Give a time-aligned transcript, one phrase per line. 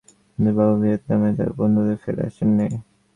[0.37, 2.67] আমার বাবা ভিয়েতনামে তার বন্ধুদের ফেলে আসেননি।